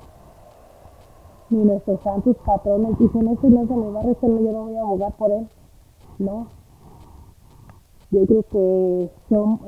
[1.49, 4.77] Ni nuestros santos patrones dicen, ese no de mi barrio, ese no, yo no voy
[4.77, 5.49] a abogar por él.
[6.19, 6.47] No.
[8.11, 9.61] Yo creo que son,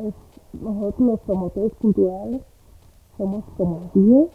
[0.52, 2.42] nosotros los promotores culturales
[3.16, 4.28] somos como Dios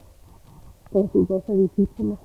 [0.92, 2.20] con sus doce discípulos.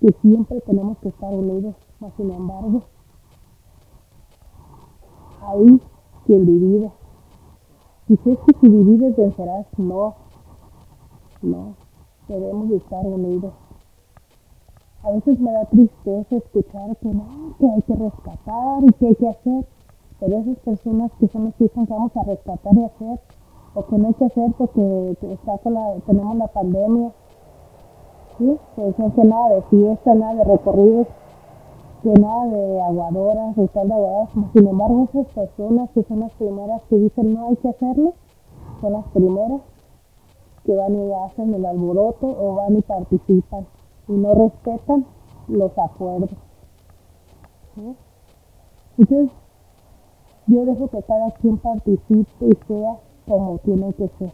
[0.00, 2.82] Que siempre tenemos que estar unidos, mas sin embargo,
[5.42, 5.80] hay
[6.24, 6.92] quien divide.
[8.08, 10.14] Es que si divides vencerás, no,
[11.42, 11.74] no,
[12.28, 13.52] debemos de estar unidos.
[15.02, 17.10] A veces me da tristeza escuchar que
[17.58, 19.66] que hay que rescatar y que hay que hacer,
[20.20, 23.20] pero esas personas que son las que dicen que vamos a rescatar y hacer,
[23.74, 27.12] o que no hay que hacer porque está con la, tenemos la pandemia,
[28.38, 28.56] ¿sí?
[28.74, 31.06] pues no que nada de fiesta, nada de recorridos,
[32.02, 36.82] que nada de aguadoras, ritual de aguadoras, sin embargo esas personas que son las primeras
[36.88, 38.14] que dicen no hay que hacerlo,
[38.80, 39.60] son las primeras
[40.64, 43.66] que van y hacen el alboroto o van y participan
[44.08, 45.06] y no respetan
[45.48, 46.30] los acuerdos.
[47.74, 47.96] ¿sí?
[48.98, 49.30] Entonces,
[50.48, 54.32] yo dejo que cada quien participe y sea como tiene que ser.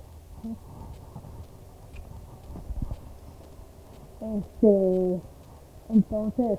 [4.36, 5.20] Este,
[5.90, 6.58] entonces,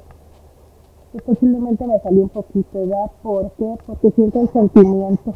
[1.13, 3.11] yo posiblemente me salí un poquito, ¿verdad?
[3.23, 3.75] ¿Por qué?
[3.87, 5.33] Porque siento el sentimiento.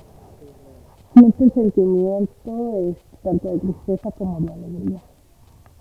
[1.13, 5.01] Siento el sentimiento tanto de tristeza como de alegría.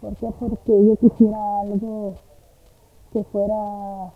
[0.00, 0.28] ¿Por qué?
[0.38, 2.14] Porque yo quisiera algo
[3.12, 4.12] que fuera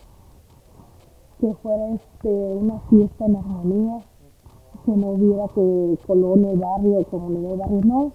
[1.41, 4.01] que fuera este una fiesta en armonía,
[4.85, 8.13] que no hubiera que colonia y barrio, comunidad y barrio, no.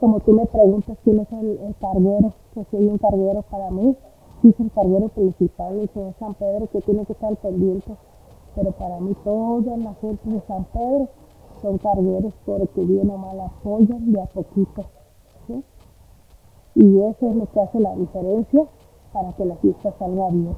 [0.00, 3.96] Como tú me preguntas quién es el, el carguero, que soy un carguero para mí,
[4.42, 7.96] sí es el carguero principal, el señor San Pedro, que tiene que estar pendiente.
[8.54, 11.08] Pero para mí toda la gente de San Pedro
[11.60, 14.84] son cargueros porque bien o mal apoyan de a poquito.
[15.46, 15.64] ¿sí?
[16.74, 18.66] Y eso es lo que hace la diferencia
[19.12, 20.56] para que la fiesta salga bien.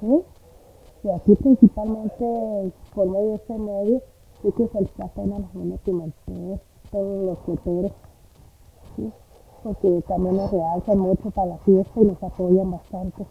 [0.00, 0.22] ¿sí?
[1.02, 4.02] Y aquí principalmente por medio de este medio,
[4.42, 6.60] sí que se les trata en la Pimentel,
[6.90, 7.92] todos los coteros,
[8.96, 9.10] ¿sí?
[9.62, 13.26] porque también nos realzan mucho para la fiesta y nos apoyan bastante.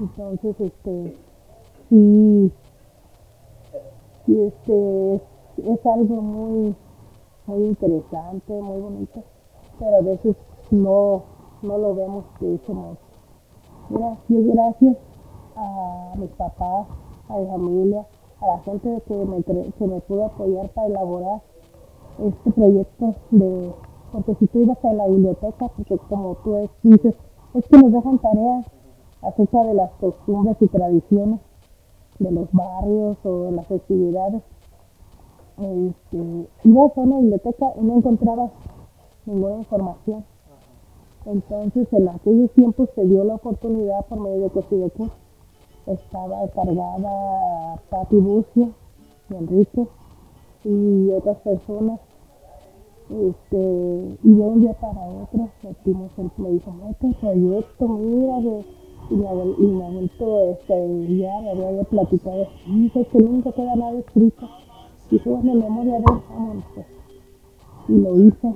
[0.00, 1.16] Entonces, este,
[1.88, 2.52] sí,
[4.26, 5.22] sí, este, es,
[5.64, 6.74] es algo muy,
[7.46, 9.22] muy interesante, muy bonito,
[9.78, 10.36] pero a veces
[10.70, 11.22] no,
[11.62, 12.98] no lo vemos de ese modo.
[13.88, 15.09] Gracias, gracias
[15.62, 16.86] a mis papás,
[17.28, 18.06] a mi familia,
[18.40, 21.40] a la gente que me, que me pudo apoyar para elaborar
[22.18, 23.72] este proyecto de,
[24.12, 27.14] porque si tú ibas a la biblioteca, porque como tú es- dices,
[27.54, 28.66] es que nos dejan tareas
[29.22, 31.40] acerca de las costumbres y tradiciones
[32.18, 34.42] de los barrios o de las festividades.
[35.58, 38.50] Este, ibas a una biblioteca y no encontrabas
[39.26, 40.24] ninguna información.
[41.26, 45.08] Entonces, en aquellos tiempos se dio la oportunidad por medio de Cosidecu.
[45.86, 48.70] Estaba encargada Patti Bucio
[49.30, 49.86] y Enrique
[50.64, 52.00] y otras personas
[53.10, 53.56] Este,
[54.22, 58.64] y de un día para otro metimos el, dijo, mete el proyecto, mira, de,
[59.10, 59.32] y ha
[59.90, 64.48] vuelto, este, ya me había platicado, dice que nunca queda nada escrito.
[65.10, 66.86] Y fue en memoria de vámonos, pues.
[67.88, 68.54] Y lo hice.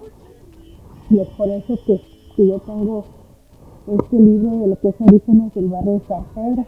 [1.10, 2.00] Y es por eso que,
[2.36, 3.04] que yo tengo
[3.88, 6.64] este libro de lo que es Orígenes del barrio de San Pedro,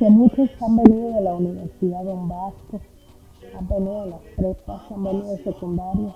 [0.00, 2.80] que muchos han venido de la Universidad Don Vasco,
[3.54, 6.14] han venido de las prepas, han venido de secundaria.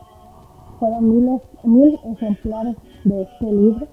[0.80, 3.86] Fueron miles, mil ejemplares de este libro.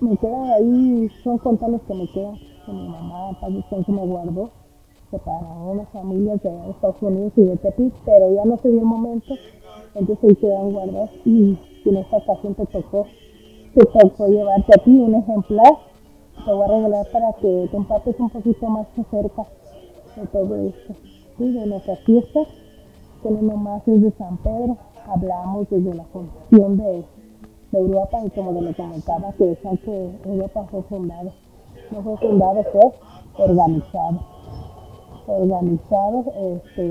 [0.00, 2.36] Me quedan ahí, son contados que me quedan,
[2.66, 4.50] que mi mamá, para que me guardó,
[5.10, 8.80] que para unas familias de Estados Unidos y de Tepic, pero ya no se dio
[8.80, 9.34] el momento,
[9.94, 13.06] entonces ahí quedan guardados y en esta ocasión tocó,
[13.74, 15.72] te tocó llevarte a ti un ejemplar,
[16.44, 19.46] te voy a regalar para que te empapes un poquito más acerca
[20.16, 20.94] de todo esto,
[21.36, 21.52] ¿sí?
[21.52, 22.48] de nuestras fiestas,
[23.22, 24.76] que no nomás es de San Pedro,
[25.06, 27.04] hablamos desde la función de,
[27.72, 31.32] de Europa y como lo comentaba, que decían que Europa fue fundado,
[31.90, 32.92] no fue fundado, fue
[33.44, 34.38] organizado
[35.28, 36.82] organizados este,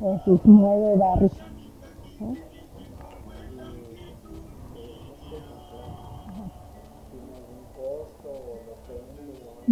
[0.00, 1.32] en sus nueve barrios.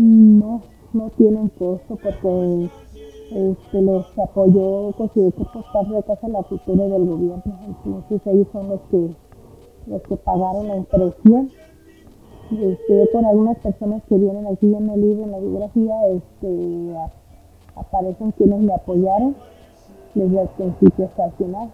[0.01, 2.70] No, no tienen costo porque
[3.32, 7.42] este, los apoyó considero que de Casa de la y del gobierno.
[7.66, 9.11] Entonces ellos son los que
[9.88, 11.51] los que pagaron la impresión.
[12.53, 16.94] Este, con algunas personas que vienen aquí en el libro, en la biografía, este,
[17.74, 19.34] aparecen quienes me apoyaron
[20.14, 21.70] desde el principio hasta el final.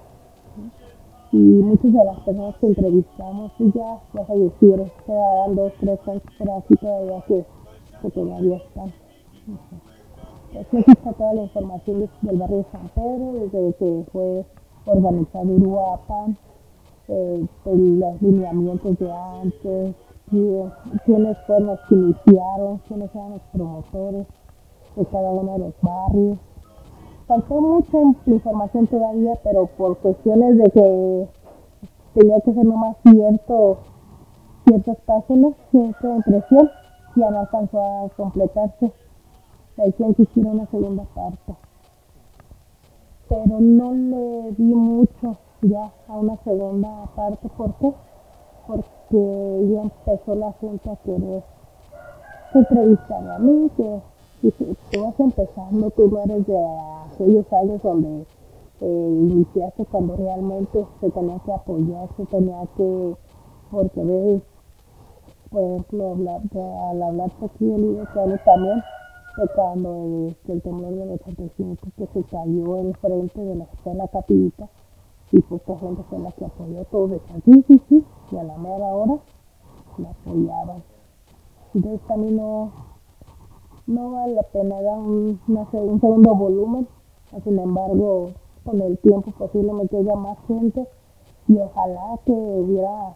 [1.31, 6.23] Y muchas de las personas que entrevistamos pues ya, ya fallecieron, quedaban dos, tres años
[6.39, 7.45] por aquí todavía que,
[8.05, 8.93] que todavía están.
[10.61, 14.45] Aquí está toda la información de- del barrio de San Pedro, desde que fue
[14.87, 16.37] organizado Uruapan,
[17.09, 19.95] eh, los lineamientos de antes,
[20.31, 20.73] quién-
[21.05, 24.27] quiénes fueron los que iniciaron, quiénes eran los promotores
[24.97, 26.39] de cada uno de los barrios.
[27.27, 31.29] Faltó mucha información todavía, pero por cuestiones de que
[32.15, 33.79] tenía que ser nomás cierto,
[34.67, 36.71] ciertas páginas, cierta impresión,
[37.17, 38.93] ya no alcanzó a completarse.
[39.79, 41.55] Hay que hiciera una segunda parte.
[43.29, 47.49] Pero no le di mucho ya a una segunda parte.
[47.57, 47.93] ¿Por qué?
[48.67, 51.43] Porque ya empezó la gente a querer
[52.55, 54.01] entrevistarme a mí, que
[54.99, 56.59] vas empezando, tú no eres de
[57.13, 58.27] aquellos años donde
[58.81, 63.17] eh, iniciaste cuando realmente se tenía que apoyar, se tenía que,
[63.71, 64.43] porque a veces,
[65.51, 68.85] por ejemplo, hablar, de- al hablarte aquí del libro que también,
[69.37, 73.95] de cuando el, el temblor del 85 que se cayó en frente de la, de
[73.95, 74.69] la capillita,
[75.33, 78.57] y poca gente fue la que apoyó, todos decían sí, sí, sí, y a la
[78.59, 79.19] mera hora
[79.99, 80.83] la apoyaban.
[81.75, 82.73] Entonces también no,
[83.87, 86.89] no vale la pena dar un, una un segundo volumen,
[87.43, 88.31] sin embargo,
[88.65, 90.87] con el tiempo posiblemente haya más gente
[91.49, 93.15] y ojalá que hubiera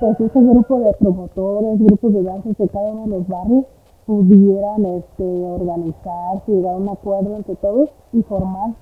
[0.00, 3.64] pues ese grupo de promotores, grupos de danzas de cada uno de los barrios
[4.06, 8.74] pudieran este, organizarse, llegar a un acuerdo entre todos y formar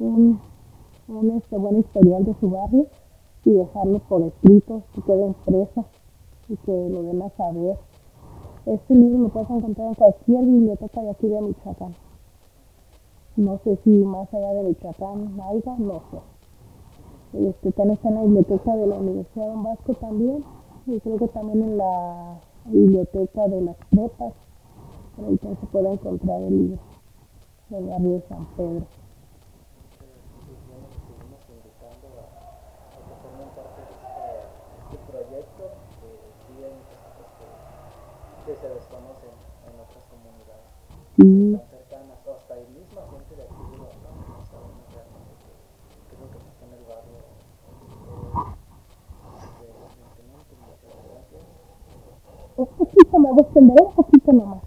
[0.00, 0.40] un,
[1.08, 2.86] un este, buen historial de su barrio
[3.44, 5.84] y dejarlo por escrito, que quede impreso
[6.48, 7.78] y que lo den a saber.
[8.66, 11.94] Este libro lo puedes encontrar en cualquier biblioteca de aquí de Michoacán.
[13.36, 16.31] No sé si más allá de Michoacán haya, no sé.
[17.32, 20.44] Este, también está en la biblioteca de la Universidad de Don Vasco también,
[20.86, 24.34] y creo que también en la biblioteca de las prepas,
[25.16, 26.78] por ahí se puede encontrar el libro
[27.70, 28.86] del barrio de San Pedro
[41.16, 45.52] tan cercanas o hasta ahí misma gente de aquí de Guadalajara no sabemos realmente qué,
[46.08, 47.16] qué es lo que pasa en el barrio
[49.62, 51.42] Eh, evidentemente, muchas gracias
[53.18, 54.62] me voy un poquito nomás.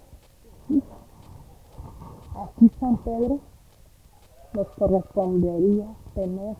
[2.35, 3.39] Aquí San Pedro
[4.53, 6.55] nos correspondería tener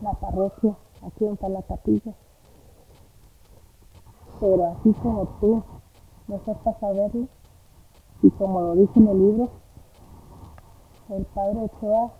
[0.00, 2.14] la parroquia aquí donde está la capilla.
[4.40, 5.62] Pero así como tú
[6.28, 7.26] no estás para saberlo,
[8.22, 9.48] y como lo dice en el libro,
[11.10, 12.12] el padre Ochoa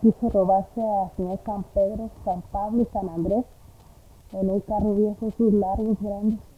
[0.00, 3.44] quiso robarse a señor San Pedro, San Pablo y San Andrés
[4.32, 6.53] en un carro viejo, sus largos, grandes.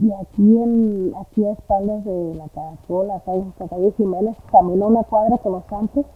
[0.00, 5.02] Y aquí en, aquí a espaldas de la Caracola, en la calle Jiménez, caminó una
[5.02, 6.06] cuadra con los santos,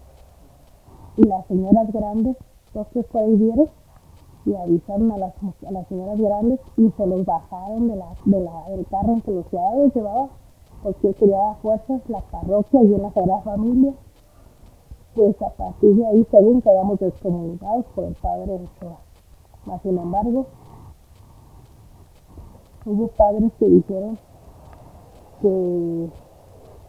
[1.16, 2.36] y las señoras grandes,
[2.72, 3.68] dos ahí vieron,
[4.44, 5.34] y avisaron a las,
[5.66, 9.20] a las señoras grandes y se los bajaron de la, de la, del carro en
[9.20, 9.46] que los
[9.94, 10.28] llevaba,
[10.82, 13.94] porque quería fuerzas la parroquia y en la Sagrada Familia.
[15.14, 18.98] Pues a partir de ahí, según quedamos descomunicados por el padre Ochoa.
[19.66, 20.46] Mas, sin embargo,
[22.84, 24.18] hubo padres que dijeron
[25.40, 26.08] que,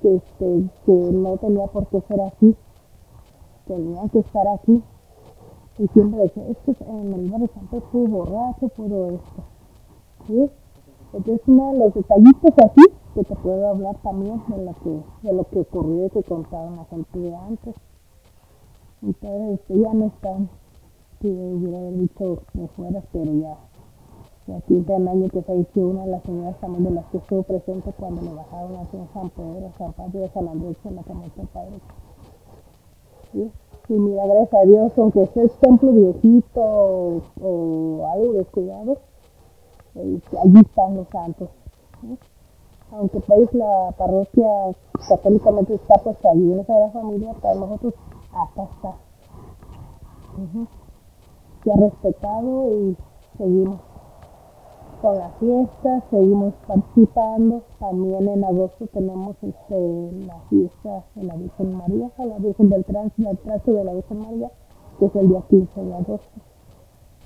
[0.02, 2.56] que, este, que no tenía por qué ser así,
[3.66, 4.84] tenía que estar aquí
[5.80, 9.44] y siempre decía, que en el barrio Pedro fue borracho, pudo esto.
[10.28, 10.50] ¿Sí?
[11.14, 12.82] Entonces uno de los detallitos así
[13.14, 16.76] que te puedo hablar también de lo que, de lo que ocurrió y que contaban
[16.76, 17.76] la gente de antes.
[19.02, 20.50] Entonces ya no están,
[21.20, 23.58] que hubiera dicho que fuera, pero ya,
[24.68, 27.94] tiene un año que falleció una de las señoras también de las que estuvo presente
[27.98, 31.48] cuando le bajaron aquí en San Pedro, San Pedro de San Andrés en la del
[31.48, 31.80] Padre.
[33.32, 33.52] ¿Sí?
[33.90, 38.98] Y mira, gracias a Dios, aunque sea el templo viejito o, algo descuidado,
[39.96, 41.50] eh, allí están los santos.
[42.92, 44.48] Aunque país la parroquia
[45.08, 47.94] católicamente está pues allí en esa gran familia, para nosotros
[48.32, 48.96] acá está.
[51.64, 52.98] Se ha respetado y
[53.38, 53.93] seguimos
[55.04, 57.62] con la fiesta, seguimos participando.
[57.78, 63.30] También en agosto tenemos este, la fiesta de la Virgen María, la Virgen del Tránsito,
[63.30, 64.52] el de la Virgen María,
[64.98, 66.42] que es el día 15 de agosto.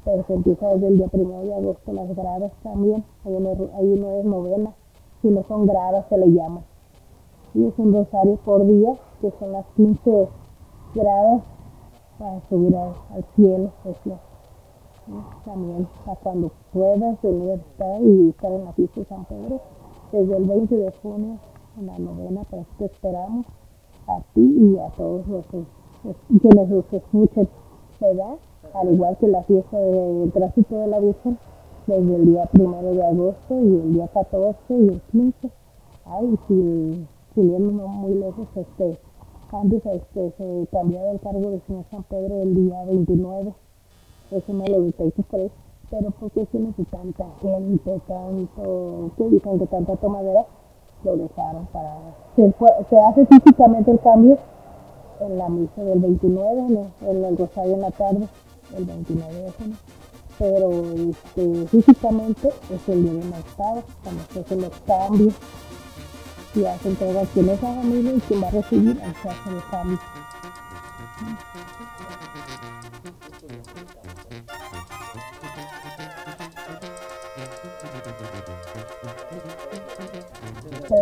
[0.03, 3.05] Pero se empieza desde el día 1 de agosto las gradas también.
[3.23, 4.73] Ahí no, no es novena,
[5.21, 6.61] sino son gradas, se le llama.
[7.53, 10.27] Y es un rosario por día, que son las 15
[10.95, 11.43] gradas
[12.17, 13.69] para subir al, cielo.
[13.83, 14.26] Precioso
[15.45, 19.61] también a cuando puedas venir a estar y estar en la fiesta de San Pedro
[20.11, 21.37] desde el 20 de junio
[21.79, 23.45] en la novena que te esperamos
[24.07, 25.63] a ti y a todos los que,
[26.03, 27.47] los escuchen
[28.01, 28.35] ¿verdad?
[28.73, 31.37] al igual que la fiesta del tránsito de la Virgen
[31.87, 35.51] desde el día primero de agosto y el día 14 y el 15
[36.05, 38.97] ay si siguiendo muy lejos este
[39.51, 43.53] antes este se cambiaba el cargo de señor San Pedro el día 29
[44.31, 45.55] es uno de los detallitos por eso,
[45.89, 50.45] pero por cuestiones de tanta gente, tanto, que dicen que tanta tomadera,
[51.03, 51.95] lo dejaron para...
[52.35, 52.53] Se,
[52.89, 54.37] se, hace físicamente el cambio
[55.21, 58.27] en la misa del 29, en, el rosario en la tarde,
[58.75, 59.77] el 29 de junio.
[60.39, 60.69] Pero
[61.09, 65.33] este, físicamente es el día de octava, cuando se hacen los cambios,
[66.55, 69.49] y hace entrega quién es la familia y quién va a recibir, ahí se hace
[69.49, 69.61] el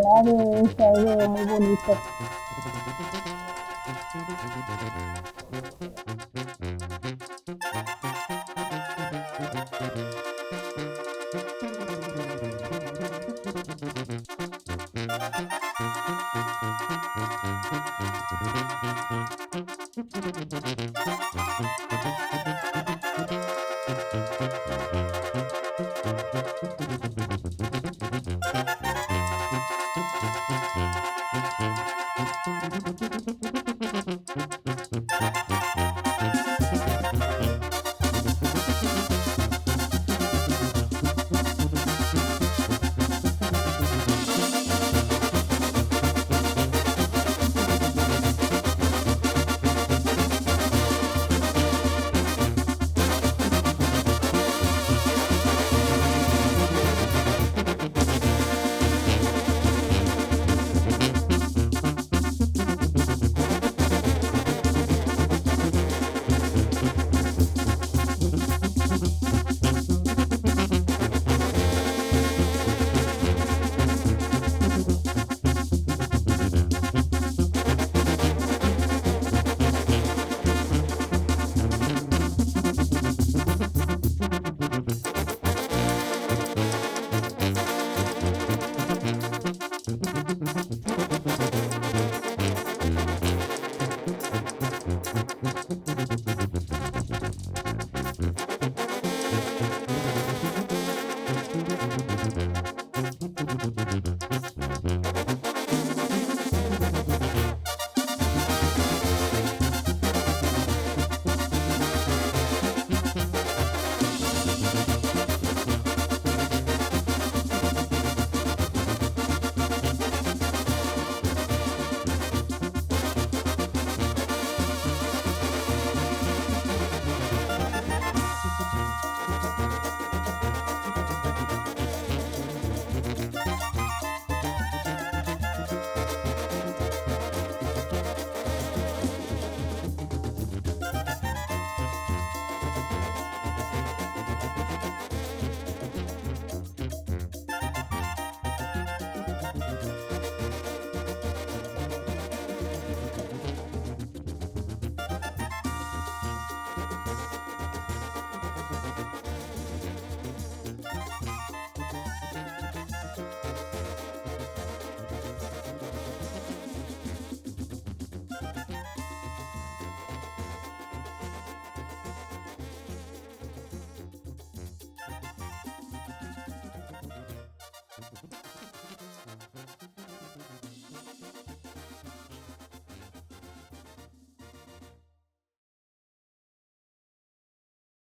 [0.06, 1.98] cenário um enxerga muito bonita.
[20.48, 20.80] Thank